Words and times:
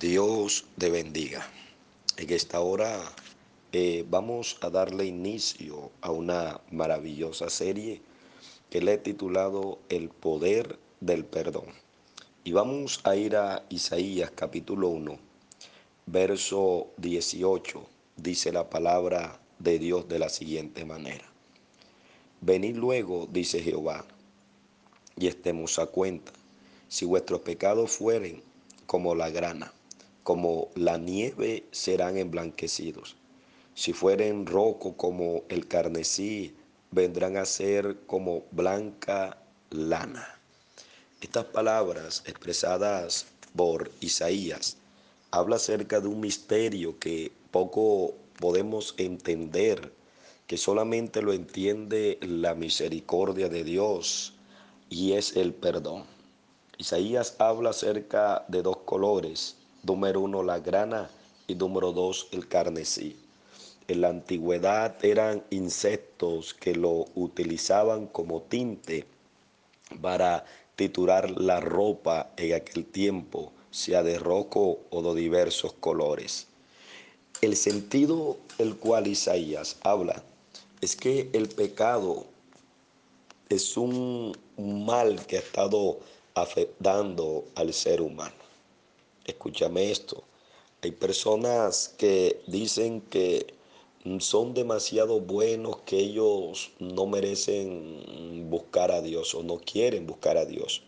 Dios 0.00 0.64
te 0.78 0.88
bendiga. 0.88 1.46
En 2.16 2.32
esta 2.32 2.60
hora 2.60 2.98
eh, 3.72 4.02
vamos 4.08 4.56
a 4.62 4.70
darle 4.70 5.04
inicio 5.04 5.90
a 6.00 6.10
una 6.10 6.62
maravillosa 6.70 7.50
serie 7.50 8.00
que 8.70 8.80
le 8.80 8.94
he 8.94 8.96
titulado 8.96 9.78
El 9.90 10.08
poder 10.08 10.78
del 11.00 11.26
perdón. 11.26 11.66
Y 12.44 12.52
vamos 12.52 13.02
a 13.04 13.14
ir 13.14 13.36
a 13.36 13.66
Isaías 13.68 14.30
capítulo 14.30 14.88
1, 14.88 15.18
verso 16.06 16.86
18. 16.96 17.86
Dice 18.16 18.52
la 18.52 18.70
palabra 18.70 19.38
de 19.58 19.78
Dios 19.78 20.08
de 20.08 20.18
la 20.18 20.30
siguiente 20.30 20.86
manera. 20.86 21.26
Venid 22.40 22.76
luego, 22.76 23.28
dice 23.30 23.62
Jehová, 23.62 24.06
y 25.18 25.26
estemos 25.26 25.78
a 25.78 25.84
cuenta. 25.84 26.32
Si 26.88 27.04
vuestros 27.04 27.42
pecados 27.42 27.90
fueren 27.90 28.42
como 28.86 29.14
la 29.14 29.28
grana, 29.28 29.74
como 30.30 30.68
la 30.76 30.96
nieve 30.96 31.64
serán 31.72 32.16
emblanquecidos. 32.16 33.16
Si 33.74 33.92
fueren 33.92 34.46
rojo 34.46 34.96
como 34.96 35.42
el 35.48 35.66
carnesí, 35.66 36.54
vendrán 36.92 37.36
a 37.36 37.44
ser 37.44 37.96
como 38.06 38.44
blanca 38.52 39.42
lana. 39.70 40.38
Estas 41.20 41.46
palabras 41.46 42.22
expresadas 42.26 43.26
por 43.56 43.90
Isaías 44.00 44.76
habla 45.32 45.56
acerca 45.56 45.98
de 45.98 46.06
un 46.06 46.20
misterio 46.20 46.96
que 47.00 47.32
poco 47.50 48.14
podemos 48.38 48.94
entender, 48.98 49.92
que 50.46 50.56
solamente 50.56 51.22
lo 51.22 51.32
entiende 51.32 52.18
la 52.22 52.54
misericordia 52.54 53.48
de 53.48 53.64
Dios 53.64 54.34
y 54.90 55.14
es 55.14 55.34
el 55.36 55.54
perdón. 55.54 56.04
Isaías 56.78 57.34
habla 57.40 57.70
acerca 57.70 58.44
de 58.46 58.62
dos 58.62 58.76
colores, 58.84 59.56
número 59.82 60.20
uno 60.20 60.42
la 60.42 60.58
grana 60.58 61.10
y 61.46 61.54
número 61.54 61.92
dos 61.92 62.28
el 62.32 62.48
carnesí. 62.48 63.16
En 63.88 64.02
la 64.02 64.08
antigüedad 64.08 65.04
eran 65.04 65.42
insectos 65.50 66.54
que 66.54 66.74
lo 66.74 67.06
utilizaban 67.14 68.06
como 68.06 68.42
tinte 68.42 69.04
para 70.00 70.44
titular 70.76 71.30
la 71.30 71.60
ropa 71.60 72.30
en 72.36 72.54
aquel 72.54 72.84
tiempo, 72.84 73.52
sea 73.70 74.02
de 74.02 74.18
rojo 74.18 74.80
o 74.90 75.02
de 75.02 75.20
diversos 75.20 75.72
colores. 75.72 76.46
El 77.40 77.56
sentido 77.56 78.36
el 78.58 78.76
cual 78.76 79.06
Isaías 79.06 79.78
habla 79.82 80.22
es 80.80 80.94
que 80.94 81.28
el 81.32 81.48
pecado 81.48 82.26
es 83.48 83.76
un 83.76 84.36
mal 84.56 85.26
que 85.26 85.36
ha 85.36 85.40
estado 85.40 85.98
afectando 86.34 87.44
al 87.56 87.72
ser 87.72 88.00
humano. 88.00 88.49
Escúchame 89.30 89.92
esto. 89.92 90.24
Hay 90.82 90.90
personas 90.90 91.94
que 91.96 92.40
dicen 92.48 93.00
que 93.00 93.54
son 94.18 94.54
demasiado 94.54 95.20
buenos 95.20 95.76
que 95.86 95.98
ellos 95.98 96.72
no 96.80 97.06
merecen 97.06 98.48
buscar 98.50 98.90
a 98.90 99.00
Dios 99.00 99.34
o 99.36 99.44
no 99.44 99.58
quieren 99.58 100.06
buscar 100.06 100.36
a 100.36 100.46
Dios. 100.46 100.82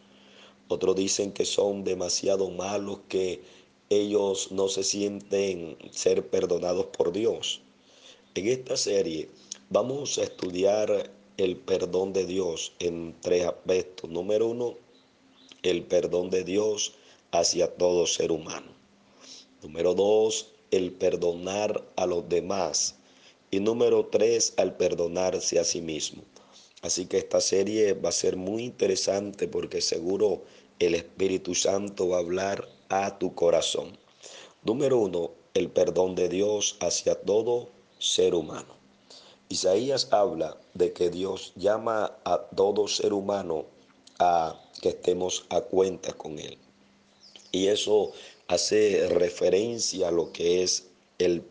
Otros 0.66 0.96
dicen 0.96 1.32
que 1.32 1.44
son 1.44 1.84
demasiado 1.84 2.50
malos 2.50 2.98
que 3.08 3.42
ellos 3.90 4.50
no 4.50 4.68
se 4.68 4.82
sienten 4.82 5.76
ser 5.92 6.26
perdonados 6.28 6.86
por 6.86 7.12
Dios. 7.12 7.60
En 8.34 8.48
esta 8.48 8.76
serie 8.76 9.28
vamos 9.70 10.18
a 10.18 10.24
estudiar 10.24 11.12
el 11.36 11.56
perdón 11.58 12.12
de 12.12 12.26
Dios 12.26 12.72
en 12.80 13.14
tres 13.20 13.44
aspectos. 13.46 14.10
Número 14.10 14.48
uno, 14.48 14.74
el 15.62 15.84
perdón 15.84 16.30
de 16.30 16.42
Dios 16.42 16.94
hacia 17.32 17.74
todo 17.74 18.06
ser 18.06 18.30
humano. 18.30 18.72
Número 19.62 19.94
dos, 19.94 20.52
el 20.70 20.92
perdonar 20.92 21.84
a 21.96 22.06
los 22.06 22.28
demás. 22.28 22.96
Y 23.50 23.60
número 23.60 24.06
tres, 24.06 24.54
al 24.56 24.76
perdonarse 24.76 25.58
a 25.58 25.64
sí 25.64 25.80
mismo. 25.80 26.22
Así 26.82 27.06
que 27.06 27.18
esta 27.18 27.40
serie 27.40 27.94
va 27.94 28.08
a 28.08 28.12
ser 28.12 28.36
muy 28.36 28.64
interesante 28.64 29.48
porque 29.48 29.80
seguro 29.80 30.42
el 30.78 30.94
Espíritu 30.94 31.54
Santo 31.54 32.08
va 32.08 32.16
a 32.16 32.20
hablar 32.20 32.68
a 32.88 33.18
tu 33.18 33.34
corazón. 33.34 33.96
Número 34.64 34.98
uno, 34.98 35.30
el 35.54 35.70
perdón 35.70 36.14
de 36.14 36.28
Dios 36.28 36.76
hacia 36.80 37.14
todo 37.14 37.68
ser 37.98 38.34
humano. 38.34 38.74
Isaías 39.48 40.08
habla 40.12 40.56
de 40.74 40.92
que 40.92 41.10
Dios 41.10 41.52
llama 41.56 42.16
a 42.24 42.38
todo 42.56 42.88
ser 42.88 43.12
humano 43.12 43.66
a 44.18 44.58
que 44.80 44.88
estemos 44.90 45.44
a 45.50 45.60
cuenta 45.60 46.12
con 46.14 46.38
Él. 46.38 46.58
Y 47.52 47.68
eso 47.68 48.12
hace 48.48 49.06
referencia 49.08 50.08
a 50.08 50.10
lo 50.10 50.32
que 50.32 50.62
es 50.62 50.88
el 51.18 51.42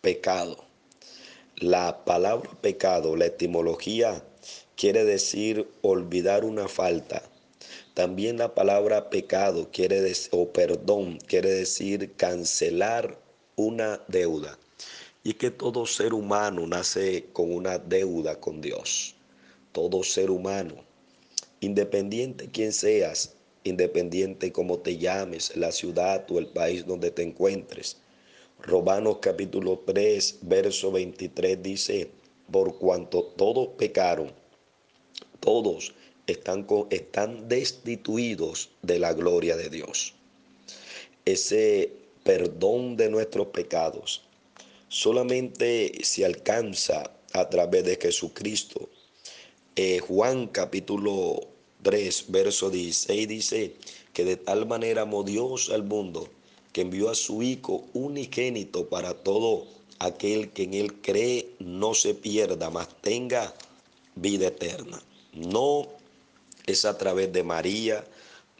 pecado. 0.00 0.64
La 1.56 2.04
palabra 2.04 2.50
pecado, 2.60 3.16
la 3.16 3.26
etimología, 3.26 4.22
quiere 4.76 5.04
decir 5.04 5.66
olvidar 5.82 6.44
una 6.44 6.68
falta. 6.68 7.22
También 7.94 8.36
la 8.38 8.54
palabra 8.54 9.10
pecado 9.10 9.70
quiere 9.72 10.12
o 10.30 10.52
perdón 10.52 11.18
quiere 11.26 11.50
decir 11.50 12.12
cancelar 12.16 13.18
una 13.56 14.00
deuda. 14.06 14.58
Y 15.24 15.32
que 15.32 15.50
todo 15.50 15.86
ser 15.86 16.12
humano 16.12 16.66
nace 16.66 17.24
con 17.32 17.52
una 17.52 17.78
deuda 17.78 18.38
con 18.38 18.60
Dios. 18.60 19.16
Todo 19.72 20.04
ser 20.04 20.30
humano 20.30 20.86
Independiente 21.60 22.48
quien 22.48 22.72
seas, 22.72 23.35
independiente 23.66 24.52
como 24.52 24.78
te 24.78 24.98
llames, 24.98 25.56
la 25.56 25.72
ciudad 25.72 26.26
o 26.30 26.38
el 26.38 26.46
país 26.46 26.86
donde 26.86 27.10
te 27.10 27.22
encuentres. 27.22 27.98
Romanos 28.60 29.18
capítulo 29.20 29.82
3, 29.86 30.38
verso 30.42 30.92
23 30.92 31.62
dice, 31.62 32.10
por 32.50 32.78
cuanto 32.78 33.24
todos 33.24 33.68
pecaron, 33.76 34.32
todos 35.40 35.94
están, 36.26 36.66
están 36.90 37.48
destituidos 37.48 38.70
de 38.82 38.98
la 38.98 39.12
gloria 39.12 39.56
de 39.56 39.68
Dios. 39.68 40.14
Ese 41.24 41.92
perdón 42.24 42.96
de 42.96 43.10
nuestros 43.10 43.48
pecados 43.48 44.22
solamente 44.88 45.92
se 46.02 46.24
alcanza 46.24 47.12
a 47.32 47.48
través 47.48 47.84
de 47.84 47.96
Jesucristo 47.96 48.88
eh, 49.78 49.98
Juan 49.98 50.46
capítulo 50.46 51.38
3, 51.82 52.24
verso 52.28 52.70
16 52.70 53.28
dice 53.28 53.76
que 54.12 54.24
de 54.24 54.36
tal 54.36 54.66
manera 54.66 55.02
amó 55.02 55.22
Dios 55.22 55.70
al 55.70 55.84
mundo 55.84 56.28
que 56.72 56.82
envió 56.82 57.08
a 57.08 57.14
su 57.14 57.42
Hijo 57.42 57.86
unigénito 57.94 58.88
para 58.90 59.14
todo 59.14 59.66
aquel 59.98 60.50
que 60.50 60.64
en 60.64 60.74
él 60.74 61.00
cree 61.00 61.48
no 61.58 61.94
se 61.94 62.12
pierda, 62.12 62.68
mas 62.68 62.88
tenga 63.00 63.54
vida 64.14 64.48
eterna. 64.48 65.02
No 65.32 65.88
es 66.66 66.84
a 66.84 66.98
través 66.98 67.32
de 67.32 67.42
María, 67.42 68.04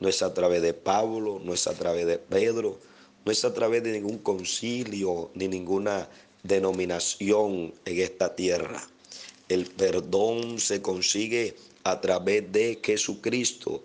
no 0.01 0.09
es 0.09 0.23
a 0.23 0.33
través 0.33 0.63
de 0.63 0.73
Pablo, 0.73 1.41
no 1.45 1.53
es 1.53 1.67
a 1.67 1.75
través 1.75 2.07
de 2.07 2.17
Pedro, 2.19 2.79
no 3.27 3.33
es 3.33 3.45
a 3.45 3.53
través 3.53 3.83
de 3.83 3.93
ningún 3.93 4.17
concilio 4.17 5.31
ni 5.35 5.49
ninguna 5.49 6.09
denominación 6.43 7.75
en 7.85 8.01
esta 8.01 8.35
tierra. 8.35 8.83
El 9.49 9.67
perdón 9.67 10.59
se 10.59 10.81
consigue 10.81 11.55
a 11.87 12.01
través 12.01 12.51
de 12.51 12.81
Jesucristo. 12.83 13.81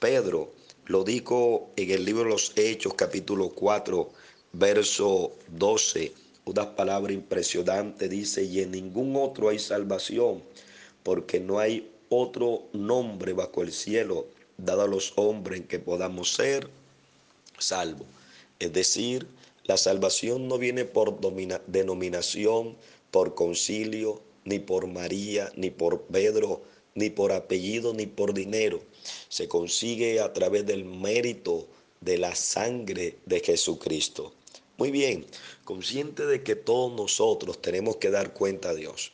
Pedro 0.00 0.50
lo 0.86 1.04
dijo 1.04 1.70
en 1.76 1.92
el 1.92 2.04
libro 2.04 2.24
de 2.24 2.30
los 2.30 2.52
Hechos 2.56 2.94
capítulo 2.94 3.50
4, 3.50 4.10
verso 4.54 5.30
12. 5.56 6.12
Una 6.46 6.74
palabra 6.74 7.12
impresionante 7.12 8.08
dice, 8.08 8.42
y 8.42 8.60
en 8.60 8.72
ningún 8.72 9.14
otro 9.14 9.50
hay 9.50 9.60
salvación, 9.60 10.42
porque 11.04 11.38
no 11.38 11.60
hay 11.60 11.92
otro 12.08 12.64
nombre 12.72 13.34
bajo 13.34 13.62
el 13.62 13.72
cielo 13.72 14.26
dado 14.58 14.82
a 14.82 14.88
los 14.88 15.12
hombres 15.14 15.60
en 15.60 15.68
que 15.68 15.78
podamos 15.78 16.34
ser 16.34 16.68
salvos. 17.60 18.08
Es 18.58 18.72
decir, 18.72 19.28
la 19.62 19.76
salvación 19.76 20.48
no 20.48 20.58
viene 20.58 20.84
por 20.84 21.20
denominación, 21.68 22.76
por 23.12 23.36
concilio, 23.36 24.20
ni 24.44 24.58
por 24.58 24.88
María, 24.88 25.52
ni 25.54 25.70
por 25.70 26.02
Pedro, 26.02 26.73
ni 26.94 27.10
por 27.10 27.32
apellido, 27.32 27.92
ni 27.94 28.06
por 28.06 28.34
dinero. 28.34 28.80
Se 29.28 29.48
consigue 29.48 30.20
a 30.20 30.32
través 30.32 30.66
del 30.66 30.84
mérito 30.84 31.66
de 32.00 32.18
la 32.18 32.34
sangre 32.34 33.18
de 33.26 33.40
Jesucristo. 33.40 34.32
Muy 34.76 34.90
bien, 34.90 35.26
consciente 35.64 36.26
de 36.26 36.42
que 36.42 36.56
todos 36.56 36.92
nosotros 36.92 37.62
tenemos 37.62 37.96
que 37.96 38.10
dar 38.10 38.32
cuenta 38.32 38.70
a 38.70 38.74
Dios, 38.74 39.12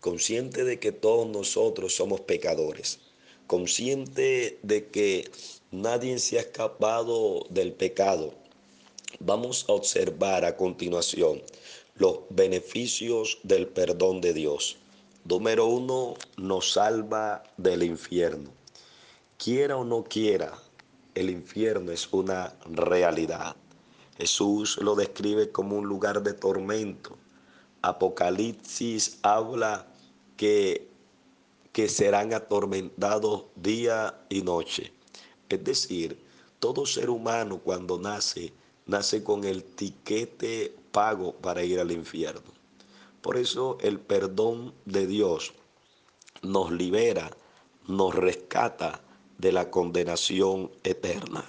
consciente 0.00 0.64
de 0.64 0.78
que 0.78 0.92
todos 0.92 1.26
nosotros 1.28 1.94
somos 1.94 2.22
pecadores, 2.22 3.00
consciente 3.46 4.58
de 4.62 4.88
que 4.88 5.30
nadie 5.70 6.18
se 6.18 6.38
ha 6.38 6.40
escapado 6.40 7.46
del 7.50 7.72
pecado, 7.72 8.34
vamos 9.20 9.66
a 9.68 9.72
observar 9.72 10.44
a 10.44 10.56
continuación 10.56 11.42
los 11.96 12.20
beneficios 12.30 13.38
del 13.42 13.68
perdón 13.68 14.20
de 14.20 14.32
Dios. 14.32 14.78
Número 15.26 15.64
uno, 15.66 16.16
nos 16.36 16.72
salva 16.72 17.42
del 17.56 17.82
infierno. 17.82 18.50
Quiera 19.38 19.78
o 19.78 19.82
no 19.84 20.04
quiera, 20.04 20.52
el 21.14 21.30
infierno 21.30 21.92
es 21.92 22.12
una 22.12 22.52
realidad. 22.66 23.56
Jesús 24.18 24.76
lo 24.82 24.94
describe 24.94 25.50
como 25.50 25.76
un 25.78 25.86
lugar 25.86 26.22
de 26.22 26.34
tormento. 26.34 27.16
Apocalipsis 27.80 29.18
habla 29.22 29.86
que, 30.36 30.90
que 31.72 31.88
serán 31.88 32.34
atormentados 32.34 33.44
día 33.56 34.26
y 34.28 34.42
noche. 34.42 34.92
Es 35.48 35.64
decir, 35.64 36.22
todo 36.60 36.84
ser 36.84 37.08
humano 37.08 37.60
cuando 37.64 37.98
nace, 37.98 38.52
nace 38.84 39.24
con 39.24 39.44
el 39.44 39.64
tiquete 39.64 40.76
pago 40.92 41.32
para 41.32 41.64
ir 41.64 41.80
al 41.80 41.92
infierno. 41.92 42.63
Por 43.24 43.38
eso 43.38 43.78
el 43.80 44.00
perdón 44.00 44.74
de 44.84 45.06
Dios 45.06 45.54
nos 46.42 46.70
libera, 46.70 47.30
nos 47.88 48.14
rescata 48.14 49.00
de 49.38 49.50
la 49.50 49.70
condenación 49.70 50.70
eterna. 50.82 51.42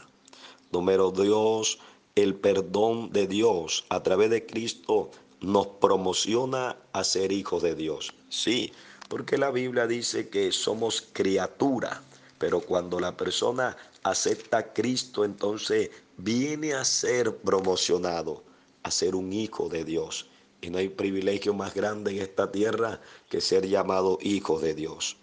Número 0.71 1.11
Dios, 1.11 1.79
el 2.15 2.35
perdón 2.35 3.11
de 3.11 3.27
Dios 3.27 3.83
a 3.89 4.01
través 4.03 4.29
de 4.29 4.45
Cristo 4.45 5.11
nos 5.41 5.67
promociona 5.67 6.77
a 6.93 7.03
ser 7.03 7.33
hijos 7.33 7.61
de 7.61 7.75
Dios. 7.75 8.13
Sí, 8.29 8.71
porque 9.09 9.37
la 9.37 9.51
Biblia 9.51 9.85
dice 9.85 10.29
que 10.29 10.53
somos 10.53 11.01
criatura, 11.11 12.01
pero 12.37 12.61
cuando 12.61 13.01
la 13.01 13.17
persona 13.17 13.75
acepta 14.01 14.59
a 14.59 14.71
Cristo, 14.73 15.25
entonces 15.25 15.89
viene 16.15 16.73
a 16.73 16.85
ser 16.85 17.35
promocionado, 17.35 18.43
a 18.83 18.91
ser 18.91 19.13
un 19.13 19.33
hijo 19.33 19.67
de 19.67 19.83
Dios. 19.83 20.29
Y 20.65 20.71
no 20.71 20.79
hay 20.79 20.89
privilegio 20.89 21.53
más 21.53 21.75
grande 21.75 22.09
en 22.11 22.23
esta 22.23 22.51
tierra 22.51 22.99
que 23.29 23.39
ser 23.39 23.67
llamado 23.67 24.17
hijo 24.21 24.59
de 24.59 24.73
Dios. 24.73 25.15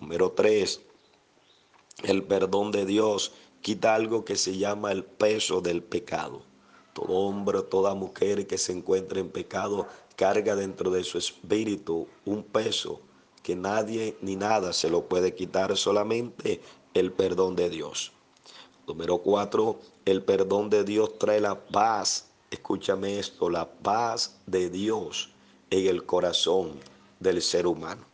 Número 0.00 0.32
tres, 0.32 0.80
el 2.02 2.22
perdón 2.22 2.72
de 2.72 2.86
Dios 2.86 3.32
quita 3.60 3.94
algo 3.94 4.24
que 4.24 4.36
se 4.36 4.56
llama 4.56 4.90
el 4.90 5.04
peso 5.04 5.60
del 5.60 5.82
pecado. 5.82 6.40
Todo 6.94 7.12
hombre, 7.12 7.60
toda 7.60 7.94
mujer 7.94 8.46
que 8.46 8.56
se 8.56 8.72
encuentre 8.72 9.20
en 9.20 9.28
pecado 9.28 9.86
carga 10.16 10.56
dentro 10.56 10.90
de 10.90 11.04
su 11.04 11.18
espíritu 11.18 12.08
un 12.24 12.42
peso 12.42 13.02
que 13.42 13.54
nadie 13.54 14.16
ni 14.22 14.34
nada 14.34 14.72
se 14.72 14.88
lo 14.88 15.06
puede 15.08 15.34
quitar, 15.34 15.76
solamente 15.76 16.62
el 16.94 17.12
perdón 17.12 17.54
de 17.54 17.68
Dios. 17.68 18.12
Número 18.86 19.18
cuatro, 19.18 19.78
el 20.06 20.22
perdón 20.22 20.70
de 20.70 20.84
Dios 20.84 21.18
trae 21.18 21.40
la 21.40 21.66
paz. 21.66 22.30
Escúchame 22.54 23.18
esto, 23.18 23.50
la 23.50 23.68
paz 23.68 24.36
de 24.46 24.70
Dios 24.70 25.32
en 25.70 25.88
el 25.88 26.06
corazón 26.06 26.78
del 27.18 27.42
ser 27.42 27.66
humano. 27.66 28.06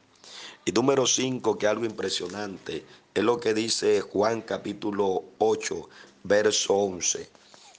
Y 0.65 0.73
número 0.73 1.07
cinco, 1.07 1.59
que 1.59 1.67
algo 1.67 1.85
impresionante, 1.85 2.83
es 3.13 3.23
lo 3.23 3.39
que 3.39 3.53
dice 3.53 4.01
Juan 4.01 4.41
capítulo 4.41 5.25
8, 5.37 5.89
verso 6.25 6.75
11. 6.75 7.29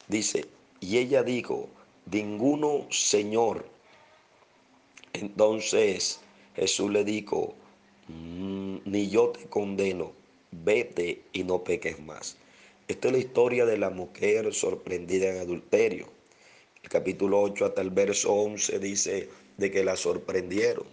Dice, 0.08 0.46
y 0.80 1.00
ella 1.00 1.24
dijo, 1.24 1.68
ninguno 2.06 2.86
Señor. 2.92 3.66
Entonces 5.14 6.20
Jesús 6.56 6.92
le 6.92 7.04
dijo, 7.04 7.56
mm, 8.08 8.78
ni 8.86 9.10
yo 9.10 9.30
te 9.30 9.48
condeno, 9.50 10.12
vete 10.52 11.24
y 11.34 11.44
no 11.44 11.64
peques 11.64 12.00
más. 12.00 12.38
Esta 12.88 13.08
es 13.08 13.14
la 13.14 13.20
historia 13.20 13.66
de 13.66 13.80
la 13.80 13.90
mujer 13.90 14.54
sorprendida 14.54 15.28
en 15.28 15.42
adulterio. 15.42 16.21
El 16.84 16.90
capítulo 16.90 17.42
8 17.42 17.66
hasta 17.66 17.82
el 17.82 17.90
verso 17.90 18.34
11 18.34 18.80
dice 18.80 19.30
de 19.58 19.72
que 19.72 19.84
la 19.84 19.96
sorprendieron. 19.96 20.86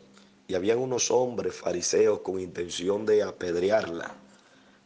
Y 0.46 0.54
habían 0.54 0.78
unos 0.78 1.10
hombres 1.10 1.54
fariseos 1.54 2.20
con 2.20 2.40
intención 2.40 3.04
de 3.04 3.22
apedrearla 3.22 4.14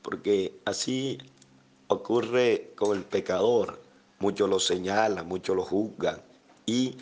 porque 0.02 0.60
así 0.64 1.18
ocurre 1.86 2.72
con 2.76 2.96
el 2.96 3.04
pecador. 3.04 3.80
Muchos 4.18 4.50
lo 4.50 4.58
señalan, 4.58 5.26
muchos 5.26 5.56
lo 5.56 5.64
juzgan. 5.64 6.20
Y 6.66 6.96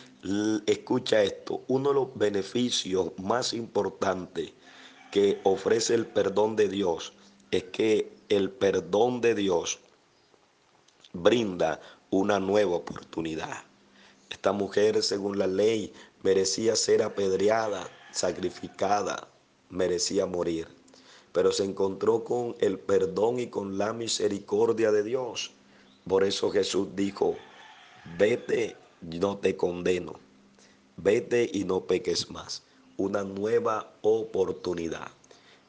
escucha 0.67 1.23
esto, 1.23 1.63
uno 1.69 1.91
de 1.91 1.95
los 1.95 2.15
beneficios 2.15 3.13
más 3.19 3.53
importantes 3.53 4.53
que 5.11 5.41
ofrece 5.45 5.95
el 5.95 6.07
perdón 6.07 6.57
de 6.57 6.69
Dios 6.69 7.13
es 7.51 7.65
que 7.65 8.13
el 8.29 8.51
perdón 8.51 9.21
de 9.21 9.35
Dios 9.35 9.81
brinda 11.13 11.81
una 12.11 12.39
nueva 12.39 12.77
oportunidad. 12.77 13.65
Esta 14.31 14.53
mujer, 14.53 15.03
según 15.03 15.39
la 15.39 15.47
ley, 15.47 15.93
merecía 16.23 16.77
ser 16.77 17.03
apedreada, 17.03 17.89
sacrificada, 18.13 19.29
merecía 19.69 20.27
morir 20.27 20.67
pero 21.33 21.53
se 21.53 21.65
encontró 21.65 22.25
con 22.25 22.57
el 22.59 22.79
perdón 22.79 23.39
y 23.39 23.49
con 23.49 23.79
la 23.79 23.93
misericordia 23.93 24.91
de 24.91 25.03
Dios. 25.03 25.53
Por 26.07 26.25
eso 26.25 26.51
Jesús 26.51 26.89
dijo, 26.95 27.37
vete, 28.19 28.77
no 29.01 29.39
te 29.39 29.57
condeno, 29.57 30.19
vete 30.97 31.49
y 31.53 31.65
no 31.65 31.85
peques 31.85 32.31
más. 32.31 32.63
Una 32.97 33.23
nueva 33.23 33.93
oportunidad. 34.03 35.09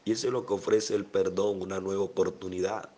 Y 0.04 0.14
eso 0.14 0.28
es 0.28 0.34
lo 0.34 0.46
que 0.46 0.54
ofrece 0.54 0.96
el 0.96 1.06
perdón, 1.06 1.62
una 1.62 1.80
nueva 1.80 2.04
oportunidad. 2.04 2.90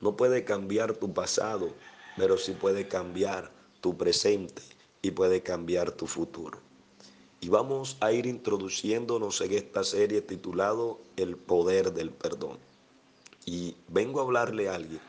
No 0.00 0.16
puede 0.16 0.44
cambiar 0.44 0.94
tu 0.94 1.12
pasado, 1.12 1.70
pero 2.16 2.38
sí 2.38 2.52
puede 2.52 2.86
cambiar 2.86 3.50
tu 3.80 3.96
presente 3.96 4.62
y 5.04 5.10
puede 5.10 5.42
cambiar 5.42 5.92
tu 5.92 6.06
futuro. 6.06 6.58
Y 7.40 7.50
vamos 7.50 7.98
a 8.00 8.10
ir 8.12 8.24
introduciéndonos 8.24 9.38
en 9.42 9.52
esta 9.52 9.84
serie 9.84 10.22
titulado 10.22 10.98
El 11.16 11.36
poder 11.36 11.92
del 11.92 12.10
perdón. 12.10 12.56
Y 13.44 13.76
vengo 13.88 14.20
a 14.20 14.22
hablarle 14.22 14.70
a 14.70 14.76
alguien 14.76 15.02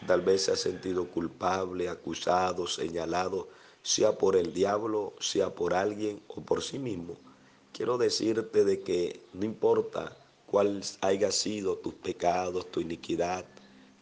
que 0.00 0.06
tal 0.06 0.22
vez 0.22 0.46
se 0.46 0.52
ha 0.52 0.56
sentido 0.56 1.10
culpable, 1.10 1.90
acusado, 1.90 2.66
señalado, 2.66 3.48
sea 3.82 4.16
por 4.16 4.34
el 4.34 4.54
diablo, 4.54 5.12
sea 5.20 5.54
por 5.54 5.74
alguien 5.74 6.22
o 6.28 6.40
por 6.40 6.62
sí 6.62 6.78
mismo. 6.78 7.16
Quiero 7.74 7.98
decirte 7.98 8.64
de 8.64 8.80
que 8.80 9.20
no 9.34 9.44
importa 9.44 10.16
cuál 10.46 10.80
haya 11.02 11.30
sido 11.30 11.76
tus 11.76 11.92
pecados, 11.92 12.70
tu 12.70 12.80
iniquidad. 12.80 13.44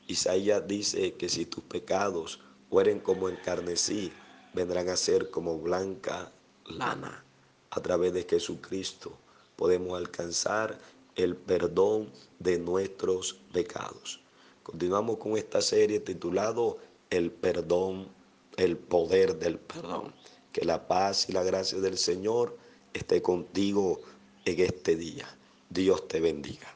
Isaías 0.07 0.69
dice 0.69 1.15
que 1.15 1.29
si 1.29 1.47
tus 1.47 1.65
pecados 1.65 2.39
fueren 2.71 3.01
como 3.01 3.29
el 3.29 3.41
carnesí, 3.41 4.13
vendrán 4.55 4.89
a 4.89 4.97
ser 4.97 5.31
como 5.31 5.59
blanca 5.59 6.33
lana 6.67 7.25
a 7.71 7.81
través 7.81 8.13
de 8.13 8.25
Jesucristo 8.29 9.17
podemos 9.57 9.97
alcanzar 9.97 10.79
el 11.17 11.37
perdón 11.37 12.11
de 12.39 12.59
nuestros 12.59 13.35
pecados. 13.53 14.21
Continuamos 14.63 15.19
con 15.19 15.37
esta 15.37 15.61
serie 15.63 16.01
titulado 16.01 16.79
El 17.11 17.31
perdón, 17.31 18.09
el 18.57 18.77
poder 18.77 19.39
del 19.39 19.59
perdón. 19.59 20.13
Que 20.53 20.65
la 20.65 20.87
paz 20.87 21.29
y 21.29 21.33
la 21.33 21.43
gracia 21.43 21.79
del 21.81 21.97
Señor 21.97 22.59
esté 22.93 23.23
contigo 23.23 24.01
en 24.45 24.61
este 24.61 24.97
día. 24.97 25.27
Dios 25.71 26.07
te 26.09 26.21
bendiga. 26.21 26.69